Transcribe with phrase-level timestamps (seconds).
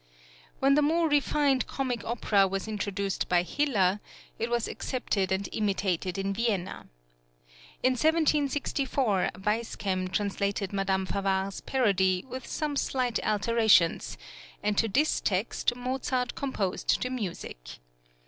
[0.57, 3.99] When the more refined comic opera was introduced by Hiller,
[4.39, 6.87] it was accepted and imitated in Vienna.
[7.83, 14.17] In 1764 Weiskem translated Madame Favart's parody with some slight alterations,
[14.63, 17.77] and to this text Mozart composed the music.